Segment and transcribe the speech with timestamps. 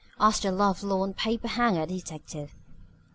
[0.19, 2.55] asked the lovelorn paper hanger detective.